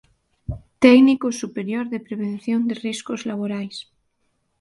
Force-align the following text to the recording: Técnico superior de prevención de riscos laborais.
Técnico 0.85 1.27
superior 1.41 1.85
de 1.93 2.03
prevención 2.07 2.59
de 2.69 2.75
riscos 2.85 3.21
laborais. 3.29 3.77